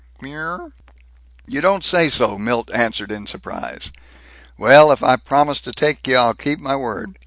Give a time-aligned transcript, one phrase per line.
[0.19, 0.71] Me mrwr!"
[1.45, 3.91] "You don't say so!" Milt answered in surprise.
[4.57, 7.19] "Well, if I promised to take you, I'll keep my word."